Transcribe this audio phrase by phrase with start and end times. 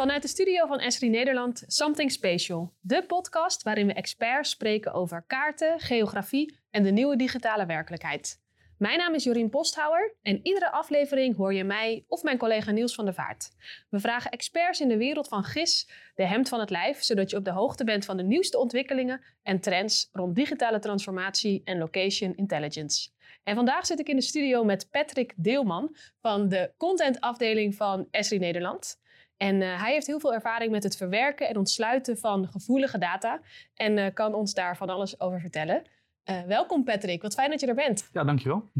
[0.00, 2.72] Vanuit de studio van Esri Nederland, Something Special.
[2.80, 8.40] De podcast waarin we experts spreken over kaarten, geografie en de nieuwe digitale werkelijkheid.
[8.78, 12.94] Mijn naam is Jorien Posthouwer en iedere aflevering hoor je mij of mijn collega Niels
[12.94, 13.50] van der Vaart.
[13.90, 17.36] We vragen experts in de wereld van GIS de hemd van het lijf, zodat je
[17.36, 22.36] op de hoogte bent van de nieuwste ontwikkelingen en trends rond digitale transformatie en location
[22.36, 23.10] intelligence.
[23.44, 28.38] En vandaag zit ik in de studio met Patrick Deelman van de contentafdeling van Esri
[28.38, 28.98] Nederland.
[29.42, 33.40] En uh, hij heeft heel veel ervaring met het verwerken en ontsluiten van gevoelige data.
[33.74, 35.82] En uh, kan ons daar van alles over vertellen.
[36.30, 38.08] Uh, welkom Patrick, wat fijn dat je er bent.
[38.12, 38.70] Ja, dankjewel.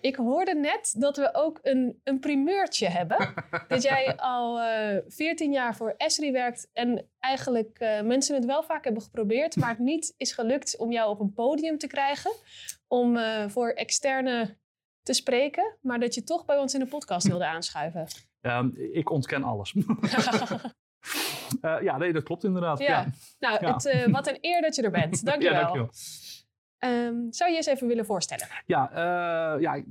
[0.00, 3.34] ik hoorde net dat we ook een, een primeurtje hebben.
[3.68, 4.60] dat jij al
[5.08, 9.78] 14 jaar voor Esri werkt en eigenlijk mensen het wel vaak hebben geprobeerd, maar het
[9.78, 12.32] niet is gelukt om jou op een podium te krijgen.
[12.88, 14.56] Om voor externe
[15.02, 18.06] te spreken, maar dat je toch bij ons in de podcast wilde aanschuiven.
[18.42, 19.74] Um, ik ontken alles.
[19.74, 19.82] uh,
[21.82, 22.78] ja, nee, dat klopt inderdaad.
[22.78, 22.86] Ja.
[22.86, 23.06] ja.
[23.38, 23.72] Nou, ja.
[23.72, 25.24] Het, uh, wat een eer dat je er bent.
[25.24, 25.54] Dankjewel.
[25.54, 25.90] ja, dankjewel.
[26.78, 28.46] Um, zou je eens even willen voorstellen?
[28.66, 29.82] Ja, uh, ja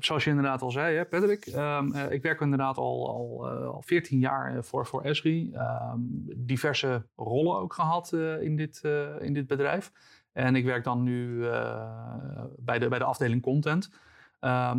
[0.00, 1.46] zoals je inderdaad al zei, hè, Patrick.
[1.46, 5.54] Um, ik werk inderdaad al, al, al 14 jaar voor, voor Esri.
[6.36, 8.80] diverse rollen ook gehad in, dit,
[9.20, 9.92] in dit bedrijf.
[10.32, 11.40] En ik werk dan nu
[12.58, 13.90] bij, de, bij de afdeling content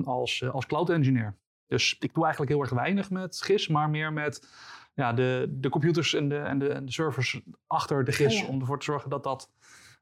[0.04, 1.36] als, als cloud engineer.
[1.68, 4.48] Dus ik doe eigenlijk heel erg weinig met GIS, maar meer met
[4.94, 8.42] ja, de, de computers en de, en, de, en de servers achter de GIS.
[8.44, 9.50] Oh Om ervoor te zorgen dat dat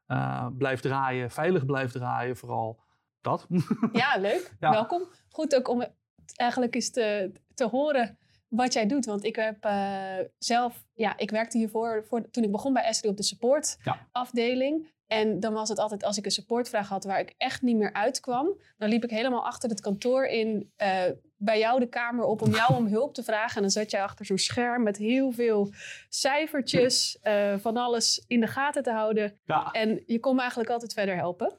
[0.08, 2.80] uh, blijft draaien, veilig blijft draaien, vooral
[3.22, 3.48] dat.
[3.92, 4.54] Ja, leuk.
[4.60, 4.72] Ja.
[4.72, 5.08] Welkom.
[5.30, 5.86] Goed ook om
[6.36, 9.06] eigenlijk eens te, te horen wat jij doet.
[9.06, 13.10] Want ik heb uh, zelf, ja, ik werkte hiervoor voor, toen ik begon bij Esri
[13.10, 13.78] op de support
[14.12, 14.94] afdeling.
[15.08, 17.94] En dan was het altijd als ik een supportvraag had waar ik echt niet meer
[17.94, 21.04] uitkwam, dan liep ik helemaal achter het kantoor in uh,
[21.38, 23.56] bij jou de kamer op om jou om hulp te vragen.
[23.56, 25.74] En dan zat jij achter zo'n scherm met heel veel
[26.10, 29.40] cijfertjes, uh, van alles in de gaten te houden.
[29.46, 29.72] Ja.
[29.72, 31.58] En je kon me eigenlijk altijd verder helpen.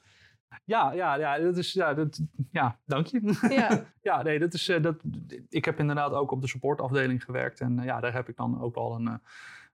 [0.65, 2.21] Ja, ja, ja, dat is, ja, dat,
[2.51, 3.37] ja dank je.
[3.49, 4.97] Ja, ja nee, dat is, uh, dat,
[5.49, 7.61] ik heb inderdaad ook op de supportafdeling gewerkt.
[7.61, 9.21] En ja, daar heb ik dan ook al een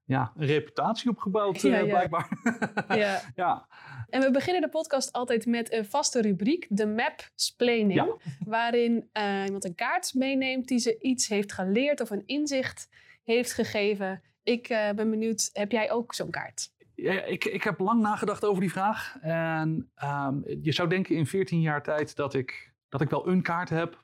[0.05, 2.29] ja, een reputatie opgebouwd, ja, uh, blijkbaar.
[2.89, 3.21] ja.
[3.35, 3.67] ja.
[4.09, 8.23] En we beginnen de podcast altijd met een vaste rubriek, de map splaining.
[8.45, 12.89] Waarin uh, iemand een kaart meeneemt die ze iets heeft geleerd of een inzicht
[13.25, 14.23] heeft gegeven.
[14.43, 16.71] Ik uh, ben benieuwd, heb jij ook zo'n kaart?
[16.95, 19.17] Ja, ik, ik heb lang nagedacht over die vraag.
[19.21, 23.43] En um, je zou denken in 14 jaar tijd dat ik, dat ik wel een
[23.43, 24.03] kaart heb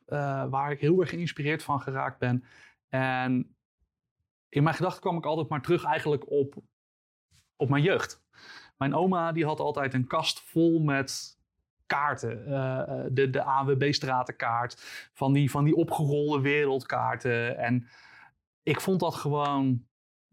[0.50, 2.44] waar ik heel erg geïnspireerd van geraakt ben.
[2.88, 3.57] En
[4.48, 6.54] in mijn gedachten kwam ik altijd maar terug eigenlijk op,
[7.56, 8.26] op mijn jeugd.
[8.76, 11.38] Mijn oma die had altijd een kast vol met
[11.86, 12.48] kaarten.
[12.48, 14.82] Uh, de, de AWB-stratenkaart,
[15.12, 17.58] van die, van die opgerolde wereldkaarten.
[17.58, 17.88] En
[18.62, 19.86] ik vond dat gewoon,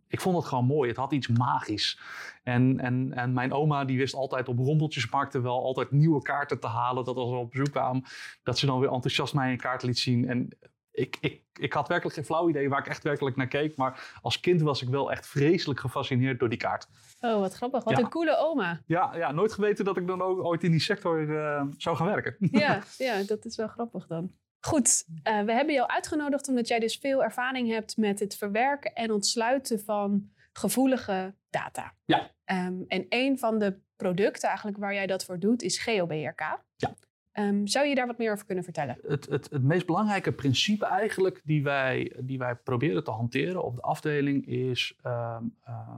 [0.07, 0.89] ik vond dat gewoon mooi.
[0.89, 1.99] Het had iets magisch.
[2.43, 6.67] En, en, en mijn oma die wist altijd op rondeltjesmarkten wel altijd nieuwe kaarten te
[6.67, 7.03] halen.
[7.03, 8.03] Dat als we op bezoek kwamen,
[8.43, 10.27] dat ze dan weer enthousiast mij een kaart liet zien.
[10.29, 10.49] En
[10.95, 13.75] ik, ik, ik had werkelijk geen flauw idee waar ik echt werkelijk naar keek.
[13.75, 16.87] Maar als kind was ik wel echt vreselijk gefascineerd door die kaart.
[17.19, 17.83] Oh, wat grappig.
[17.83, 18.81] Wat een coole oma.
[18.85, 22.07] Ja, ja, nooit geweten dat ik dan ook ooit in die sector uh, zou gaan
[22.07, 22.35] werken.
[22.65, 24.31] Ja, ja, dat is wel grappig dan.
[24.59, 28.93] Goed, uh, we hebben jou uitgenodigd omdat jij dus veel ervaring hebt met het verwerken
[28.93, 31.93] en ontsluiten van gevoelige data.
[32.05, 32.31] Ja.
[32.45, 36.39] Um, en een van de producten eigenlijk waar jij dat voor doet is GeoBRK.
[36.75, 36.93] Ja.
[37.39, 38.97] Um, zou je daar wat meer over kunnen vertellen?
[39.07, 43.75] Het, het, het meest belangrijke principe eigenlijk die wij, die wij proberen te hanteren op
[43.75, 45.89] de afdeling is um, uh,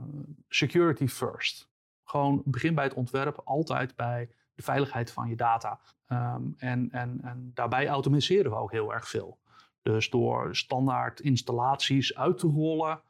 [0.48, 1.68] security first.
[2.04, 5.80] Gewoon begin bij het ontwerp, altijd bij de veiligheid van je data.
[6.06, 6.56] En,
[6.90, 9.38] en, en daarbij automatiseren we ook heel erg veel.
[9.82, 13.00] Dus door standaard installaties uit te rollen,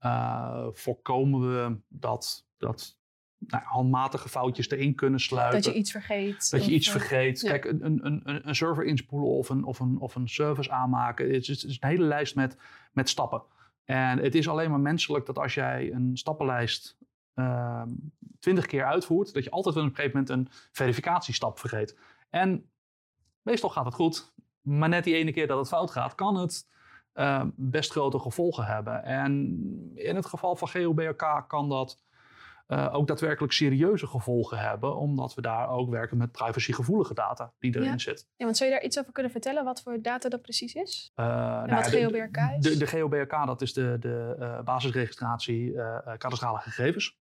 [0.00, 2.96] uh, voorkomen we dat, dat
[3.46, 5.62] nou, handmatige foutjes erin kunnen sluiten.
[5.62, 6.50] Dat je iets vergeet.
[6.50, 7.42] Dat je iets eh, vergeet.
[7.42, 11.32] Kijk, een, een, een server inspoelen of een, of een, of een service aanmaken.
[11.32, 12.56] Het is, het is een hele lijst met,
[12.92, 13.42] met stappen.
[13.84, 16.96] En het is alleen maar menselijk dat als jij een stappenlijst
[17.34, 17.82] uh,
[18.38, 21.98] twintig keer uitvoert, dat je altijd op een gegeven moment een verificatiestap vergeet.
[22.30, 22.70] En
[23.42, 26.68] meestal gaat het goed, maar net die ene keer dat het fout gaat, kan het
[27.14, 29.04] uh, best grote gevolgen hebben.
[29.04, 29.32] En
[29.94, 32.02] in het geval van GeoBRK kan dat
[32.72, 37.76] uh, ook daadwerkelijk serieuze gevolgen hebben, omdat we daar ook werken met privacygevoelige data die
[37.76, 37.98] erin ja.
[37.98, 38.28] zit.
[38.36, 41.12] Ja, want zou je daar iets over kunnen vertellen, wat voor data dat precies is?
[41.16, 42.64] Uh, en nou, wat GeoBRK is?
[42.64, 45.74] De, de, GeoBRK, dat is de, de uh, basisregistratie
[46.18, 47.20] kadastrale gegevens.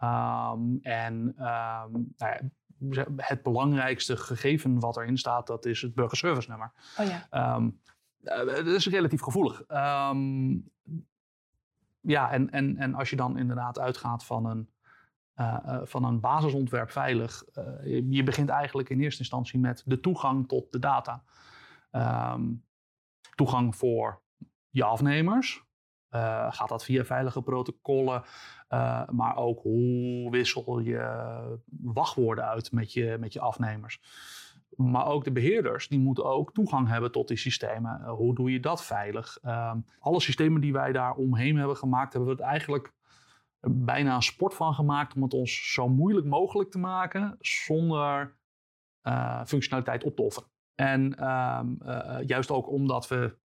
[0.00, 2.40] Um, en um, nou
[2.88, 6.72] ja, het belangrijkste gegeven wat erin staat, dat is het burgerservice nummer.
[6.98, 7.54] Oh ja.
[7.56, 7.80] Um,
[8.20, 9.62] dat is relatief gevoelig.
[12.00, 14.71] ja, en, en, en als je dan inderdaad uitgaat van een,
[15.36, 17.44] uh, uh, van een basisontwerp veilig,
[17.84, 21.22] je, je, begint eigenlijk in eerste instantie met de toegang tot de data.
[22.34, 22.64] Um,
[23.34, 24.22] toegang voor
[24.70, 25.64] je afnemers.
[26.48, 28.24] gaat dat via veilige protocollen,
[29.10, 34.00] maar ook hoe wissel je wachtwoorden uit met je, met je afnemers.
[34.76, 38.04] Maar ook de beheerders, die moeten ook toegang hebben tot die systemen.
[38.08, 39.38] Hoe doe je dat veilig?
[39.44, 42.92] Uh, alle systemen die wij daar omheen hebben gemaakt, hebben we het eigenlijk
[43.70, 48.36] bijna een sport van gemaakt om het ons zo moeilijk mogelijk te maken zonder
[49.02, 50.48] uh, functionaliteit op te offeren.
[50.74, 53.40] En uh, juist ook omdat we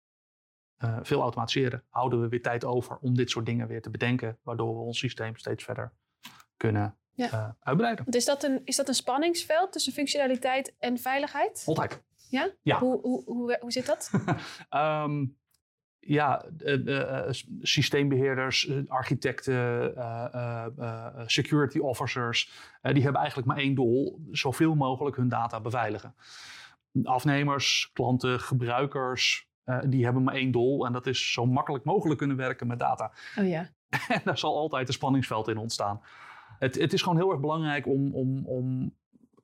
[1.01, 4.73] veel automatiseren, houden we weer tijd over om dit soort dingen weer te bedenken, waardoor
[4.73, 5.93] we ons systeem steeds verder
[6.57, 7.55] kunnen ja.
[7.59, 8.03] uitbreiden.
[8.03, 11.63] Want is dat, een, is dat een spanningsveld tussen functionaliteit en veiligheid?
[11.65, 12.03] Altijd.
[12.29, 12.49] Ja?
[12.61, 12.79] ja.
[12.79, 14.11] Hoe, hoe, hoe, hoe zit dat?
[14.69, 15.37] um,
[16.05, 17.21] ja, uh, uh,
[17.61, 19.93] systeembeheerders, architecten,
[21.25, 22.51] security officers,
[22.81, 26.15] die hebben eigenlijk maar één doel: zoveel mogelijk hun data beveiligen.
[27.03, 29.47] Afnemers, klanten, gebruikers,
[29.85, 33.11] die hebben maar één doel en dat is zo makkelijk mogelijk kunnen werken met data.
[33.39, 33.69] Oh ja.
[34.07, 36.01] en daar zal altijd een spanningsveld in ontstaan
[36.63, 38.93] het, het is gewoon heel erg belangrijk om, om, om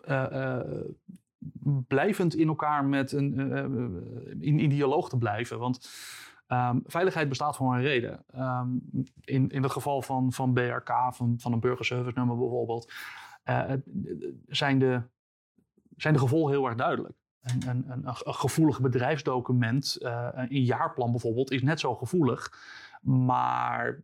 [0.06, 0.60] uh, uh,
[1.88, 5.60] blijvend in elkaar met een, uh, in, in dialoog te blijven.
[5.60, 5.90] Want
[6.52, 8.24] um, veiligheid bestaat voor een reden.
[8.36, 8.82] Um,
[9.22, 12.94] in, in het geval van, van BRK, van, van een burgerservice nummer bijvoorbeeld,
[14.48, 15.02] zijn, de,
[15.98, 17.14] zijn de gevolgen heel erg duidelijk.
[17.40, 22.54] Een, een, een, gevoelig bedrijfsdocument, een jaarplan bijvoorbeeld, is net zo gevoelig.
[23.02, 24.02] Maar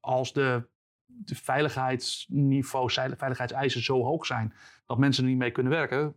[0.00, 0.68] als de
[1.24, 4.54] de veiligheidsniveau, veiligheidseisen zo hoog zijn
[4.86, 6.16] dat mensen er niet mee kunnen werken,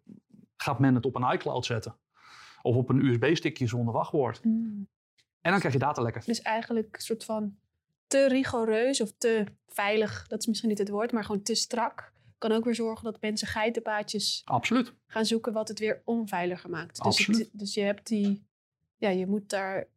[0.57, 1.95] gaat men het op een iCloud zetten.
[2.61, 4.43] Of op een USB-stickje zonder wachtwoord.
[4.43, 4.87] Mm.
[5.41, 6.21] En dan krijg je datalekken.
[6.25, 7.55] Dus eigenlijk een soort van
[8.07, 12.13] te rigoureus of te veilig, dat is misschien niet het woord, maar gewoon te strak.
[12.37, 14.93] Kan ook weer zorgen dat mensen geitenpaadjes Absoluut.
[15.07, 16.95] gaan zoeken wat het weer onveiliger maakt.
[16.95, 17.39] Dus Absoluut.
[17.39, 18.45] Dus, dus je hebt die,
[18.97, 19.87] ja, je moet daar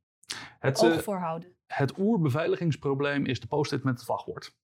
[0.58, 1.48] het, oog uh, voor houden.
[1.66, 4.54] Het oerbeveiligingsprobleem is de post-it met het wachtwoord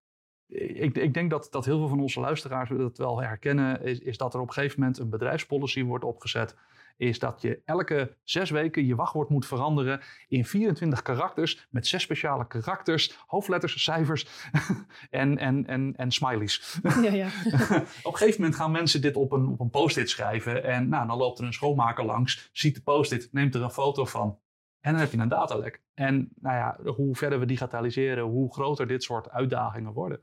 [0.50, 4.17] ik, ik, denk dat, dat heel veel van onze luisteraars dat wel herkennen, is, is
[4.17, 6.56] dat er op een gegeven moment een bedrijfspolicy wordt opgezet.
[6.97, 12.02] Is dat je elke zes weken je wachtwoord moet veranderen in 24 karakters met zes
[12.02, 14.26] speciale karakters, hoofdletters, cijfers
[15.11, 16.79] en, en, en, en smileys.
[16.82, 17.26] Ja, ja.
[18.03, 21.06] op een gegeven moment gaan mensen dit op een, op een post-it schrijven en nou,
[21.06, 24.38] dan loopt er een schoonmaker langs, ziet de post-it, neemt er een foto van.
[24.81, 25.82] En dan heb je een datalek.
[25.94, 30.21] En nou ja, hoe verder we digitaliseren, hoe groter dit soort uitdagingen worden.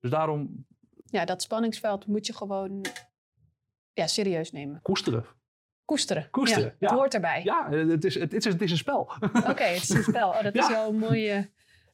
[0.00, 0.66] Dus daarom.
[1.04, 2.84] Ja, dat spanningsveld moet je gewoon
[3.92, 4.82] ja, serieus nemen.
[4.82, 5.24] Koesteren.
[5.84, 6.30] Koesteren.
[6.30, 6.74] Koesteren.
[6.78, 7.42] Ja, het hoort erbij.
[7.44, 9.00] Ja, het is, het is, het is een spel.
[9.50, 10.28] Oké, het is een spel.
[10.28, 11.50] Oh, dat is wel een mooie,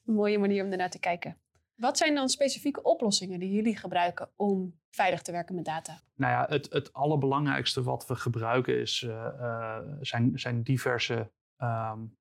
[0.06, 1.36] een mooie manier om ernaar te kijken.
[1.74, 6.00] Wat zijn dan specifieke oplossingen die jullie gebruiken om veilig te werken met data?
[6.14, 9.10] Nou ja, het, het allerbelangrijkste wat we gebruiken is, uh,
[9.40, 12.16] uh, zijn, zijn diverse um,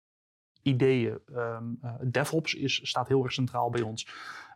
[0.62, 1.20] ideeën.
[1.36, 4.08] Um, uh, DevOps is, staat heel erg centraal bij ons.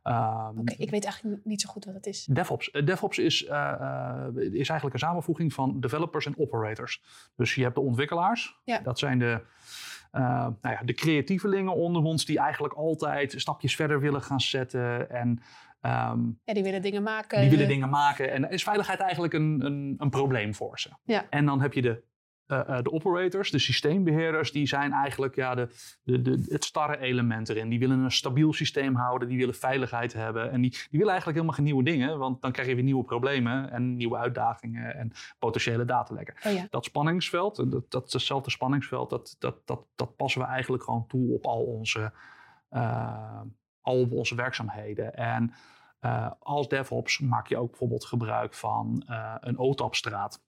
[0.04, 2.26] Um, Oké, ik weet eigenlijk niet zo goed wat het is.
[2.26, 2.72] DevOps.
[2.72, 7.04] DevOps is, uh, uh, is eigenlijk een samenvoeging van developers en operators.
[7.36, 8.60] Dus je hebt de ontwikkelaars.
[8.64, 8.80] Ja.
[8.80, 9.42] Dat zijn de,
[10.12, 15.10] nou ja, de creatievelingen onder ons die eigenlijk altijd stapjes verder willen gaan zetten.
[15.10, 15.28] En,
[15.82, 17.42] um, ja, die willen dingen maken.
[17.42, 18.32] Die willen dingen maken.
[18.32, 20.90] En is veiligheid eigenlijk een, een, een probleem voor ze.
[21.04, 21.26] Ja.
[21.30, 22.04] En dan heb je de
[22.52, 25.70] uh, de operators, de systeembeheerders, die zijn eigenlijk ja, de,
[26.04, 27.70] de, de, het starre element erin.
[27.70, 30.52] Die willen een stabiel systeem houden, die willen veiligheid hebben.
[30.52, 33.04] En die, die willen eigenlijk helemaal geen nieuwe dingen, want dan krijg je weer nieuwe
[33.04, 36.36] problemen en nieuwe uitdagingen en potentiële datalekken.
[36.46, 36.68] Oh ja.
[36.70, 41.34] Dat spanningsveld, dat, dat hetzelfde spanningsveld, dat, dat, dat, dat passen we eigenlijk gewoon toe
[41.34, 42.12] op al onze,
[42.72, 43.42] uh,
[43.82, 45.16] al op onze werkzaamheden.
[45.16, 45.54] En
[46.02, 49.04] uh, als DevOps maak je ook bijvoorbeeld gebruik van
[49.40, 50.48] een OTAP-straat.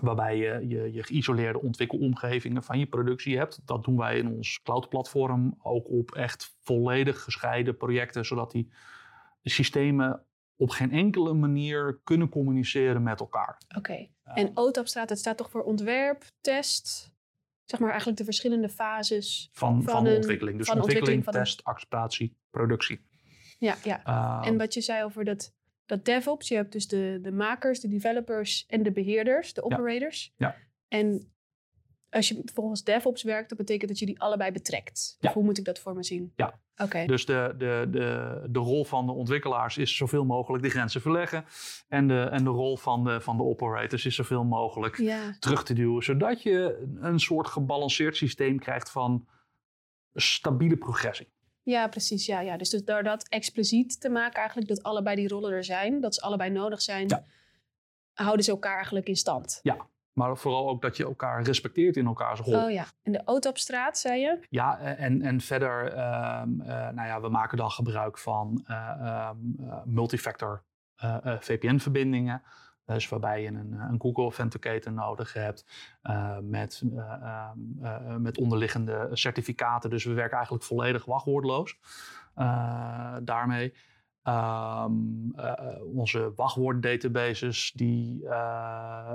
[0.00, 3.60] Waarbij je, je, je geïsoleerde ontwikkelomgevingen van je productie hebt.
[3.64, 8.72] Dat doen wij in ons cloud-platform ook op echt volledig gescheiden projecten, zodat die
[9.42, 10.22] systemen
[10.56, 13.60] op geen enkele manier kunnen communiceren met elkaar.
[13.68, 13.78] Oké.
[13.78, 14.10] Okay.
[14.34, 17.12] En OTAP-straat, het staat toch voor ontwerp, test,
[17.64, 20.58] zeg maar eigenlijk de verschillende fases van, van, van de ontwikkeling.
[20.58, 23.00] Dus van ontwikkeling, ontwikkeling test, acceptatie, productie.
[23.58, 24.02] Ja, ja.
[24.06, 25.54] Uh, en wat je zei over dat
[25.86, 30.32] dat DevOps, je hebt dus de, de makers, de developers en de beheerders, de operators.
[30.36, 30.46] Ja.
[30.48, 30.56] ja.
[30.88, 31.30] En
[32.10, 35.16] als je volgens DevOps werkt, dat betekent dat je die allebei betrekt.
[35.20, 35.32] Ja.
[35.32, 36.32] hoe moet ik dat voor me zien?
[36.36, 36.60] Ja.
[36.76, 37.06] Oké.
[37.06, 41.44] Dus de, de, de, de rol van de ontwikkelaars is zoveel mogelijk de grenzen verleggen.
[41.88, 45.36] En de, en de rol van de, van de operators is zoveel mogelijk ja.
[45.38, 46.02] terug te duwen.
[46.02, 49.26] Zodat je een soort gebalanceerd systeem krijgt van
[50.14, 51.34] stabiele progressie.
[51.66, 52.26] Ja, precies.
[52.26, 52.56] Ja, ja.
[52.56, 56.20] Dus door dat expliciet te maken, eigenlijk dat allebei die rollen er zijn, dat ze
[56.20, 57.24] allebei nodig zijn, Ja.
[58.12, 59.60] houden ze elkaar eigenlijk in stand.
[60.12, 62.64] Maar vooral ook dat je elkaar respecteert in elkaars rol.
[62.64, 62.84] Oh ja.
[63.02, 64.46] En de auto op straat, zei je?
[64.50, 69.84] Ja, en, en verder, ehm, eh, nou ja, we maken dan gebruik van ehm, eh,
[69.84, 70.62] multifactor
[71.40, 72.42] VPN-verbindingen.
[72.86, 75.66] Dus waarbij je een, een Google Authenticator nodig hebt
[76.02, 79.90] eh, met, eh, ehm, eh, met onderliggende certificaten.
[79.90, 81.78] Dus we werken eigenlijk volledig wachtwoordloos
[82.34, 83.74] eh, daarmee.
[84.22, 89.12] Ehm, eh, onze wachtwoorddatabases, die eh,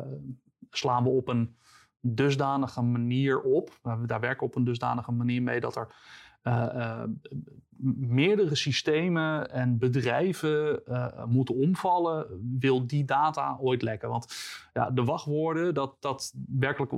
[0.70, 1.56] slaan we op een
[2.00, 3.80] dusdanige manier op.
[4.06, 5.96] Daar werken we op een dusdanige manier mee dat er
[6.44, 7.04] uh, uh,
[8.08, 12.28] meerdere systemen en bedrijven uh, moeten omvallen,
[12.60, 14.10] wil die data ooit lekken.
[14.10, 14.28] Want
[14.74, 16.92] ja, de wachtwoorden, dat, dat werkelijk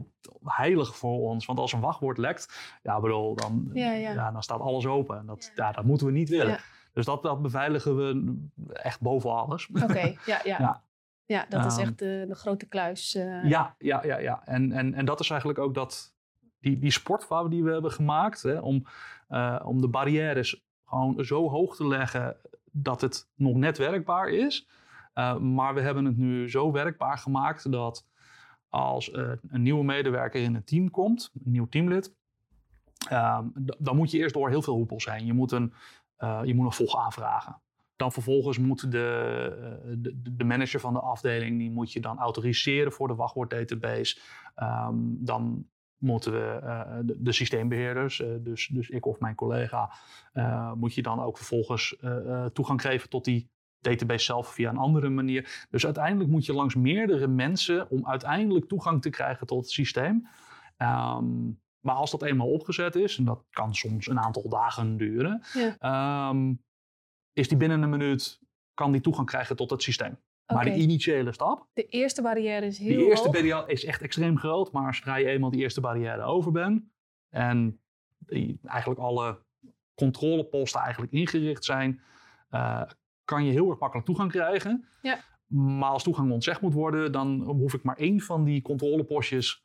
[0.44, 1.46] heilig voor ons.
[1.46, 4.12] Want als een wachtwoord lekt, ja, bedoel, dan, Ja, ja.
[4.12, 5.18] ja, dan staat alles open.
[5.18, 5.72] En dat, ja.
[5.72, 6.58] dat moeten we niet willen.
[6.94, 8.36] Dus dat, dat beveiligen we
[8.74, 9.70] echt boven alles.
[9.84, 10.58] Oké, ja, ja.
[10.66, 10.84] Ja.
[11.26, 13.16] Ja, dat is Ehm, echt de, de grote kluis.
[13.16, 13.44] eh.
[13.44, 14.42] Ja, ja, ja, ja.
[14.46, 16.14] En, en, en dat is eigenlijk ook dat,
[16.60, 18.86] die, die sport waar we, die we hebben gemaakt, hè, om,
[19.34, 22.38] eh, om de barrières gewoon zo hoog te leggen
[22.72, 24.68] dat het nog net werkbaar is.
[25.16, 28.08] Uh, maar we hebben het nu zo werkbaar gemaakt dat
[28.70, 32.16] als uh, een nieuwe medewerker in het team komt, een nieuw teamlid,
[33.12, 35.26] um, dan moet je eerst door heel veel hoepels heen.
[35.26, 35.74] Je moet een,
[36.44, 37.62] je moet een volg aanvragen.
[37.96, 43.08] Dan vervolgens moet de, de, manager van de afdeling, die moet je dan autoriseren voor
[43.08, 44.20] de wachtwoorddatabase.
[44.56, 45.68] Um, dan
[46.04, 49.94] moeten we uh, de, de, systeembeheerders, uh, dus, dus ik of mijn collega,
[50.34, 51.96] uh, moet je dan ook vervolgens
[52.54, 55.66] toegang geven tot die database zelf via een andere manier.
[55.70, 60.28] Dus uiteindelijk moet je langs meerdere mensen om uiteindelijk toegang te krijgen tot het systeem.
[60.78, 65.42] Um, maar als dat eenmaal opgezet is, en dat kan soms een aantal dagen duren,
[65.54, 66.30] ja.
[66.30, 66.64] um,
[67.34, 68.40] is die binnen een minuut,
[68.74, 70.18] kan die toegang krijgen tot het systeem.
[70.46, 70.76] Maar Oké.
[70.76, 73.36] de initiële stap, De eerste barrière is heel die eerste hoog.
[73.36, 74.72] barrière is echt extreem groot.
[74.72, 76.84] Maar zodra je eenmaal die eerste barrière over bent
[77.30, 77.80] en
[78.20, 79.40] die, eigenlijk alle
[79.96, 82.02] controleposten eigenlijk ingericht zijn,
[82.52, 82.82] uh,
[83.26, 84.88] kan je heel erg makkelijk toegang krijgen.
[85.02, 85.20] Ja.
[85.48, 89.64] Maar als toegang ontzegd moet worden, dan hoef ik maar één van die controlepostjes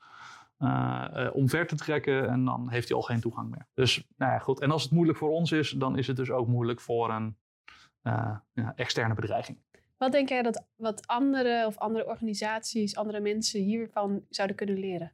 [0.59, 3.67] uh, uh, omver te trekken en dan heeft hij al geen toegang meer.
[3.75, 4.61] Dus nou ja, goed.
[4.61, 7.37] En als het moeilijk voor ons is, dan is het dus ook moeilijk voor een
[8.03, 9.59] uh, ja, externe bedreiging.
[9.99, 15.13] Wat denk jij dat wat andere of andere organisaties, andere mensen hiervan zouden kunnen leren?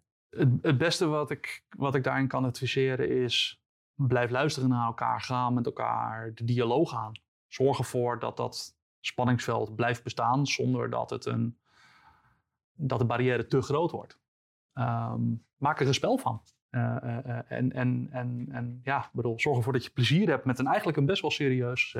[0.60, 3.62] Het, beste wat ik, wat ik daarin kan adviseren is:
[3.94, 7.12] blijf luisteren naar elkaar, ga met elkaar de dialoog aan.
[7.46, 11.58] Zorg ervoor dat dat spanningsveld blijft bestaan zonder dat, het een,
[12.72, 14.18] dat de barrière te groot wordt.
[14.74, 16.42] Um, maak er een spel van.
[16.70, 20.58] Uh, uh, en, en, en, en ja, bedoel, zorg ervoor dat je plezier hebt met
[20.58, 21.96] een eigenlijk een best wel serieus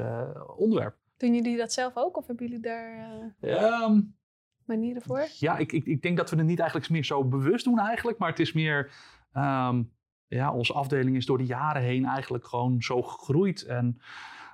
[0.57, 0.97] onderwerp.
[1.25, 4.17] Doen jullie dat zelf ook of hebben jullie daar um,
[4.65, 5.27] manieren voor?
[5.39, 8.19] Ja, ik, ik, ik, denk dat we het niet eigenlijk meer zo bewust doen eigenlijk,
[8.19, 8.91] maar het is meer,
[9.33, 9.93] um,
[10.27, 14.01] ja, onze afdeling is door de jaren heen eigenlijk gewoon zo gegroeid en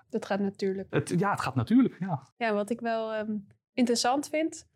[0.09, 0.87] dat gaat natuurlijk.
[0.95, 2.29] Het, ja, het gaat natuurlijk, ja.
[2.37, 4.69] Ja, wat ik wel um, interessant vind,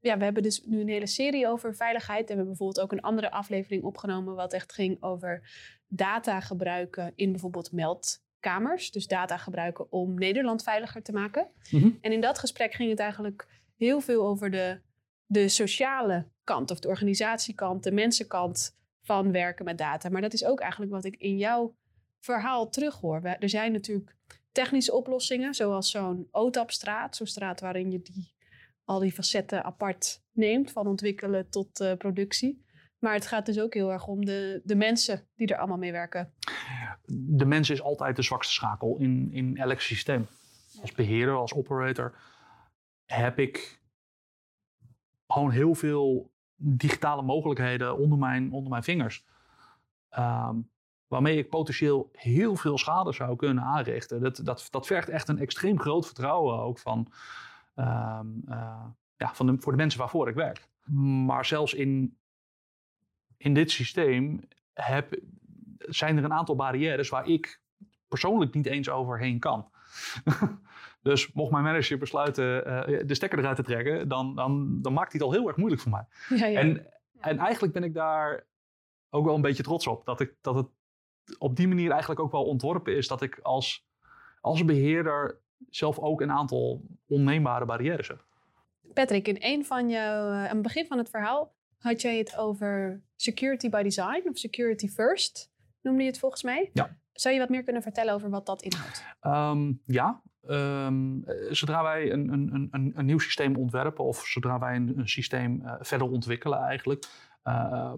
[0.00, 2.20] ja, we hebben dus nu een hele serie over veiligheid.
[2.20, 4.34] En we hebben bijvoorbeeld ook een andere aflevering opgenomen...
[4.34, 5.48] wat echt ging over
[5.88, 7.72] data gebruiken in bijvoorbeeld
[8.44, 8.90] meldkamers.
[8.90, 11.48] Dus data gebruiken om Nederland veiliger te maken.
[11.70, 11.98] Mm -hmm.
[12.00, 13.46] En in dat gesprek ging het eigenlijk
[13.76, 14.80] heel veel over de,
[15.26, 16.70] de sociale kant...
[16.70, 20.08] of de organisatiekant, de mensenkant van werken met data.
[20.08, 21.74] Maar dat is ook eigenlijk wat ik in jouw
[22.20, 23.22] verhaal terughoor.
[23.22, 24.16] We, er zijn natuurlijk
[24.52, 25.54] technische oplossingen...
[25.54, 28.32] zoals zo'n OTAP-straat, zo'n straat waarin je die
[28.84, 32.63] al die facetten apart neemt, van ontwikkelen tot uh, productie.
[33.04, 35.92] Maar het gaat dus ook heel erg om de, de mensen die er allemaal mee
[35.92, 36.32] werken.
[37.06, 40.26] De mens is altijd de zwakste schakel in, in elk systeem.
[40.80, 42.14] Als beheerder, als operator,
[43.04, 43.82] heb ik
[45.26, 49.24] gewoon heel veel digitale mogelijkheden onder mijn, onder mijn vingers.
[50.18, 50.70] Um,
[51.06, 54.20] waarmee ik potentieel heel veel schade zou kunnen aanrichten.
[54.20, 57.12] Dat, dat, dat vergt echt een extreem groot vertrouwen ook van,
[57.74, 58.84] um, uh,
[59.16, 60.68] ja, van de, voor de mensen waarvoor ik werk.
[61.26, 62.18] Maar zelfs in,
[63.44, 64.40] in dit systeem
[64.72, 65.18] heb,
[65.78, 67.60] zijn er een aantal barrières waar ik
[68.08, 69.70] persoonlijk niet eens overheen kan.
[71.02, 75.12] dus mocht mijn manager besluiten uh, de stekker eruit te trekken, dan, dan, dan maakt
[75.12, 76.06] hij het al heel erg moeilijk voor mij.
[76.38, 76.60] Ja, ja.
[76.60, 76.86] En,
[77.20, 78.46] en eigenlijk ben ik daar
[79.10, 80.04] ook wel een beetje trots op.
[80.04, 80.66] Dat, ik, dat het
[81.38, 83.86] op die manier eigenlijk ook wel ontworpen is dat ik als,
[84.40, 88.24] als beheerder zelf ook een aantal onneembare barrières heb.
[88.94, 93.02] Patrick, in een van jouw, aan het begin van het verhaal had jij het over
[93.16, 95.50] security by design of security first,
[95.80, 96.70] noemde je het volgens mij.
[96.72, 96.96] Ja.
[97.12, 99.04] Zou je wat meer kunnen vertellen over wat dat inhoudt?
[99.20, 101.18] Ehm, ja, ehm,
[101.50, 105.60] zodra wij een, een, een, een nieuw systeem ontwerpen of zodra wij een, een systeem
[105.62, 107.04] uh, verder ontwikkelen eigenlijk,
[107.44, 107.92] uh,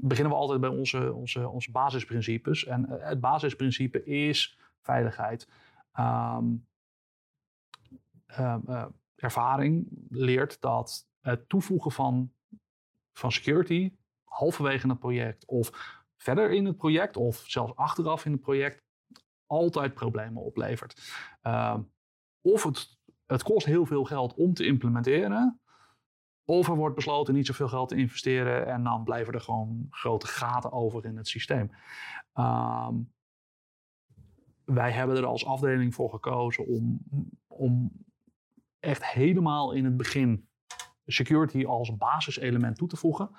[0.00, 2.64] beginnen we altijd bij onze, onze, onze basisprincipes.
[2.64, 5.48] En uh, het basisprincipe is veiligheid.
[5.98, 6.66] Um,
[9.14, 12.32] ervaring leert dat het toevoegen van,
[13.12, 13.92] van security
[14.24, 18.82] halverwege het project of verder in het project of zelfs achteraf in het project
[19.46, 21.12] altijd problemen oplevert.
[21.42, 21.78] Uh,
[22.40, 25.60] of het, het kost heel veel geld om te implementeren,
[26.44, 30.26] of er wordt besloten niet zoveel geld te investeren en dan blijven er gewoon grote
[30.26, 31.70] gaten over in het systeem.
[32.34, 33.12] Um,
[34.64, 37.00] wij hebben er als afdeling voor gekozen om,
[37.46, 37.92] om
[38.80, 40.48] echt helemaal in het begin
[41.06, 43.30] security als basiselement toe te voegen.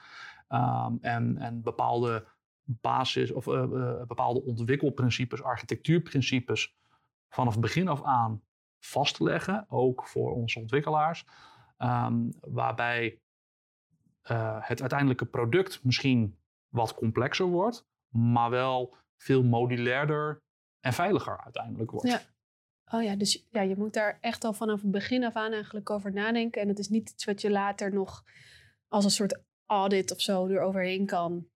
[0.49, 2.27] Um, en, en bepaalde
[2.63, 6.75] basis of uh, uh, bepaalde ontwikkelprincipes, architectuurprincipes
[7.29, 8.41] vanaf begin af aan
[8.79, 11.25] vast te leggen, ook voor onze ontwikkelaars.
[11.77, 13.19] Um, waarbij
[14.31, 16.37] uh, het uiteindelijke product misschien
[16.69, 20.41] wat complexer wordt, maar wel veel modulairder
[20.79, 22.07] en veiliger uiteindelijk wordt.
[22.07, 22.19] Ja.
[22.91, 25.89] Oh ja, dus ja, je moet daar echt al vanaf het begin af aan eigenlijk
[25.89, 26.61] over nadenken.
[26.61, 28.23] En het is niet iets wat je later nog
[28.87, 31.47] als een soort audit of zo eroverheen kan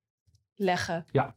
[0.53, 1.05] leggen.
[1.11, 1.35] Ja,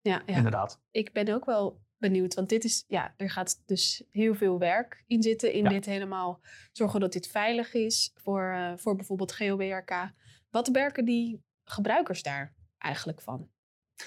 [0.00, 0.36] ja, ja.
[0.36, 0.80] inderdaad.
[0.90, 5.04] Ik ben ook wel benieuwd, want dit is, ja, er gaat dus heel veel werk
[5.06, 5.52] in zitten.
[5.52, 5.68] In Ja.
[5.68, 6.40] dit helemaal
[6.72, 10.12] zorgen dat dit veilig is voor, eh, voor bijvoorbeeld GeoWRK.
[10.50, 13.50] Wat merken die gebruikers daar eigenlijk van?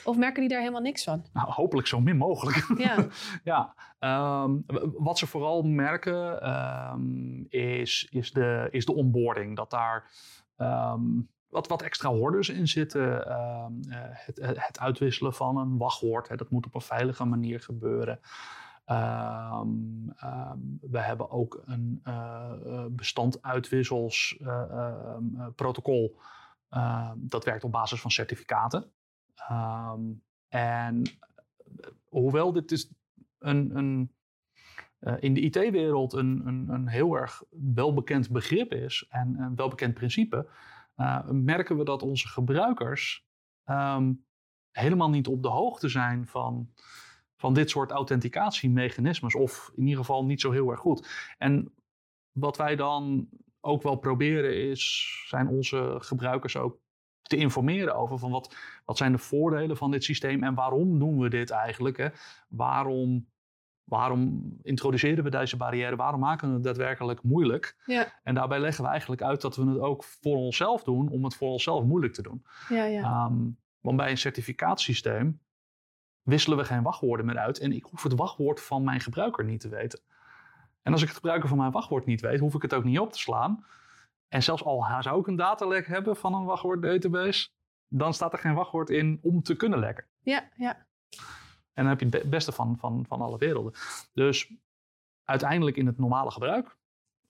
[0.04, 1.26] Of merken die daar helemaal niks van?
[1.34, 2.80] Nou, hopelijk zo min mogelijk.
[2.80, 3.06] Ja.
[3.54, 3.74] ja.
[4.00, 4.52] ehm,
[4.98, 9.56] wat ze vooral merken ehm, is, is, de, is de onboarding.
[9.56, 10.12] Dat daar
[10.58, 11.02] ehm,
[11.48, 13.28] wat, wat extra hordes in zitten.
[13.28, 13.66] Eh,
[14.12, 16.28] het, het uitwisselen van een wachtwoord.
[16.28, 18.20] Hè, dat moet op een veilige manier gebeuren.
[20.82, 26.17] We hebben ook een eh, eh, bestanduitwissels eh, protocol.
[26.70, 28.91] Ehm, dat werkt op basis van certificaten.
[29.36, 30.02] Ehm,
[30.48, 32.91] en eh, hoewel dit
[33.39, 34.12] een, een,
[35.00, 39.93] eh, in de IT-wereld een, een, een heel erg welbekend begrip is en een welbekend
[39.93, 40.50] principe,
[40.96, 43.26] eh, merken we dat onze gebruikers
[43.63, 44.13] ehm,
[44.72, 46.74] helemaal niet op de hoogte zijn van,
[47.36, 51.34] van dit soort authenticatiemechanismes, of in ieder geval niet zo heel erg goed.
[51.38, 51.74] En
[52.32, 56.80] wat wij dan ook wel proberen is, zijn onze gebruikers ook
[57.24, 58.56] te informeren over van wat,
[58.86, 61.98] wat zijn de voordelen van dit systeem en waarom doen we dit eigenlijk?
[61.98, 62.08] Hè?
[62.48, 63.28] Waarom,
[63.84, 65.96] waarom introduceren we deze barrière?
[65.96, 67.78] Waarom maken we het daadwerkelijk moeilijk?
[67.86, 71.24] Ja, En daarbij leggen we eigenlijk uit dat we het ook voor onszelf doen om
[71.24, 72.46] het voor onszelf moeilijk te doen.
[72.70, 73.02] ja, ja.
[73.02, 73.36] Ehm,
[73.80, 75.42] want bij een certificaatsysteem
[76.22, 79.60] wisselen we geen wachtwoorden meer uit en ik hoef het wachtwoord van mijn gebruiker niet
[79.60, 80.00] te weten.
[80.82, 83.00] En als ik het gebruiker van mijn wachtwoord niet weet, hoef ik het ook niet
[83.00, 83.66] op te slaan.
[84.34, 87.50] En zelfs al zou ik een datalek hebben van een wachtwoorddatabase,
[87.88, 90.06] dan staat er geen wachtwoord in om te kunnen lekken.
[90.22, 90.88] ja, ja.
[91.74, 93.74] En dan heb je het be- beste van, van, van alle werelden.
[94.13, 94.54] Dus
[95.24, 96.78] uiteindelijk in het normale gebruik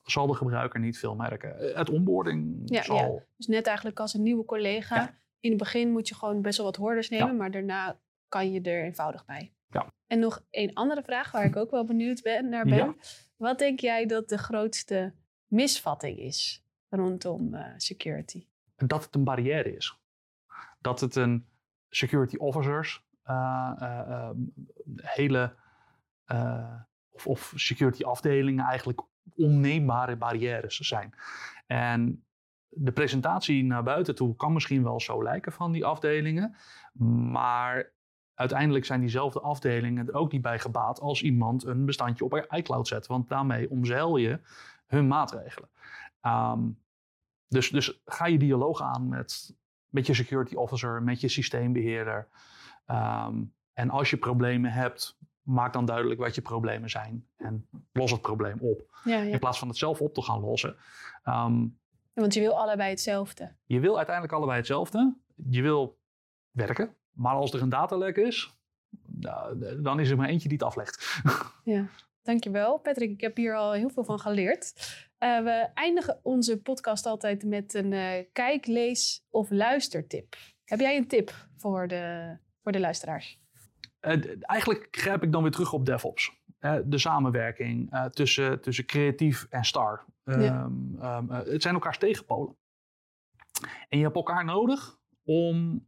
[0.03, 1.59] zal de gebruiker niet veel merken.
[1.59, 3.23] Eh, Het onboarding Ja, zal...
[3.37, 4.95] Dus net eigenlijk als een nieuwe collega.
[4.95, 5.17] Ja.
[5.39, 7.33] In het begin moet je gewoon best wel wat hordes nemen, Ja.
[7.33, 9.53] maar daarna kan je er eenvoudig bij.
[9.67, 9.93] Ja.
[10.07, 12.75] En nog een andere vraag waar ik ook wel benieuwd ben, naar ben.
[12.75, 12.95] Ja.
[13.37, 15.13] Wat denk jij dat de grootste
[15.47, 16.62] misvatting is
[16.97, 18.47] rondom eh, security?
[18.87, 19.99] dat het een barrière is.
[20.79, 21.47] Dat het een
[21.89, 24.37] security officers eh, eh, ehm,
[24.95, 25.55] hele
[27.09, 29.01] of, of security afdelingen eigenlijk
[29.35, 31.13] onneembare barrières zijn.
[31.67, 32.25] En
[32.69, 36.55] de presentatie naar buiten toe kan misschien wel zo lijken van die afdelingen,
[37.31, 37.93] maar
[38.33, 42.87] uiteindelijk zijn diezelfde afdelingen er ook niet bij gebaat als iemand een bestandje op iCloud
[42.87, 44.39] zet, want daarmee omzeil je
[44.87, 45.69] hun maatregelen.
[46.21, 46.69] Ehm,
[47.53, 49.55] dus, dus ga je dialoog aan met,
[49.89, 52.27] met je security officer, met je systeembeheerder.
[52.85, 57.27] Ehm, en als je problemen hebt, maak dan duidelijk wat je problemen zijn.
[57.37, 58.81] En los het probleem op.
[59.03, 59.33] Ja, ja.
[59.33, 60.75] In plaats van het zelf op te gaan lossen.
[61.23, 61.65] Ehm,
[62.13, 63.55] Want je wil allebei hetzelfde.
[63.65, 65.15] je wil uiteindelijk allebei hetzelfde.
[65.35, 65.97] Je wil
[66.51, 66.95] werken.
[67.11, 68.57] Maar als er een datalek is,
[69.05, 71.21] nou, dan is er maar eentje die het aflegt.
[71.63, 71.85] Ja.
[72.23, 73.09] Dankjewel, Patrick.
[73.09, 74.73] Ik heb hier al heel veel van geleerd.
[75.17, 80.35] Eh, we eindigen onze podcast altijd met een eh, kijk, lees of luistertip.
[80.63, 83.39] Heb jij een tip voor de, voor de luisteraars?
[83.99, 86.41] Eh, eigenlijk grijp ik dan weer terug op DevOps.
[86.85, 90.05] De samenwerking tussen, tussen creatief en star.
[90.23, 90.33] Ja.
[90.33, 92.57] Ehm, ehm, eh, het zijn elkaars tegenpolen.
[93.89, 95.87] En je hebt elkaar nodig om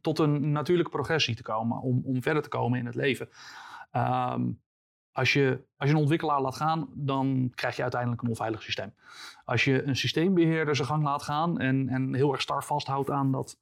[0.00, 3.28] tot een natuurlijke progressie te komen, om, om verder te komen in het leven.
[3.94, 4.52] Ehm,
[5.12, 8.94] als, je, als je een ontwikkelaar laat gaan, dan krijg je uiteindelijk een onveilig systeem.
[9.44, 13.32] Als je een systeembeheerder zijn gang laat gaan en, en heel erg star vasthoudt aan
[13.32, 13.58] dat,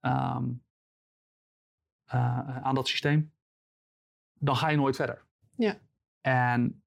[0.00, 0.44] ehm,
[2.04, 3.32] eh, aan dat systeem,
[4.38, 5.24] dan ga je nooit verder.
[5.56, 5.78] Ja.
[6.20, 6.82] En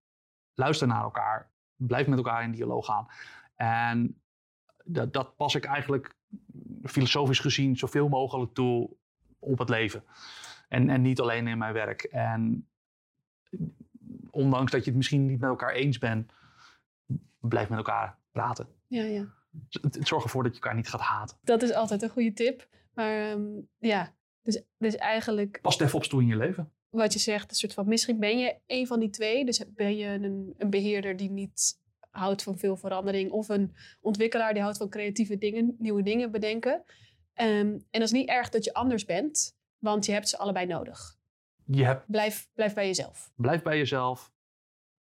[0.53, 3.07] luister naar elkaar, blijf met elkaar in dialoog gaan.
[3.55, 4.21] En
[4.83, 6.15] dat, dat pas ik eigenlijk
[6.83, 8.95] filosofisch gezien zoveel mogelijk toe
[9.39, 10.03] op het leven.
[10.69, 12.03] En, en niet alleen in mijn werk.
[12.03, 12.67] En
[14.29, 16.31] ondanks dat je het misschien niet met elkaar eens bent,
[17.39, 18.67] blijf met elkaar praten.
[18.87, 19.25] Ja, ja.
[19.91, 21.37] Zorg ervoor dat je elkaar niet gaat haten.
[21.41, 22.67] Dat is altijd een goede tip.
[22.93, 23.43] Maar ehm,
[23.79, 25.59] ja, dus, dus eigenlijk...
[25.61, 26.71] Pas DevOps toe in je leven.
[26.89, 29.45] Wat je zegt, een soort van, misschien ben je een van die twee.
[29.45, 33.31] Dus ben je een, een beheerder die niet houdt van veel verandering.
[33.31, 36.83] Of een ontwikkelaar die houdt van creatieve dingen, nieuwe dingen bedenken.
[37.33, 40.65] Ehm, en dat is niet erg dat je anders bent, want je hebt ze allebei
[40.65, 41.17] nodig.
[41.65, 43.31] Je hebt, Blijf, blijf bij jezelf.
[43.35, 44.31] blijf bij jezelf,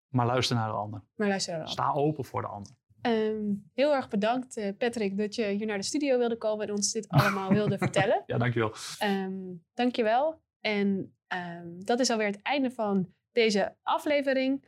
[0.08, 1.02] maar luister naar de ander.
[1.14, 1.68] Maar luister dan.
[1.68, 2.72] Sta open voor de ander.
[3.02, 6.72] Ehm, heel erg bedankt, eh, Patrick, dat je hier naar de studio wilde komen en
[6.74, 8.22] ons dit allemaal wilde vertellen.
[8.26, 8.72] Ja, dankjewel.
[9.02, 10.40] Um, dankjewel.
[10.60, 14.64] En ehm, dat is alweer het einde van deze aflevering.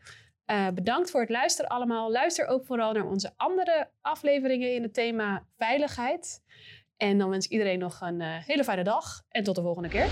[0.47, 2.11] Uh, bedankt voor het luisteren allemaal.
[2.13, 6.43] Luister ook vooral naar onze andere afleveringen in het thema veiligheid.
[7.03, 9.89] En dan wens ik iedereen nog een uh, hele fijne dag en tot de volgende
[9.89, 10.07] keer.